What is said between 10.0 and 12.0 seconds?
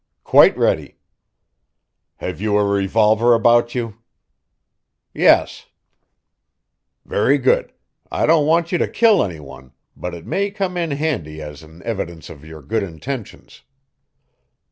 it may come in handy as an